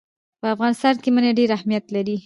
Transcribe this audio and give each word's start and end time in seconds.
په 0.39 0.47
افغانستان 0.55 0.95
کې 1.01 1.09
منی 1.15 1.31
ډېر 1.39 1.49
اهمیت 1.57 1.85
لري. 1.95 2.17